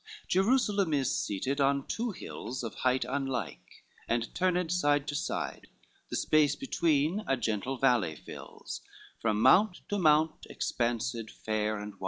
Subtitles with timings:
[0.29, 5.67] LV Hierusalem is seated on two hills Of height unlike, and turned side to side,
[6.09, 8.81] The space between, a gentle valley fills,
[9.21, 11.99] From mount to mount expansed fair and wide.